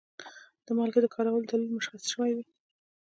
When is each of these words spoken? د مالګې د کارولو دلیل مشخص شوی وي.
د 0.65 0.67
مالګې 0.77 0.99
د 1.03 1.07
کارولو 1.15 1.49
دلیل 1.49 1.71
مشخص 1.75 2.01
شوی 2.13 2.31
وي. 2.35 2.43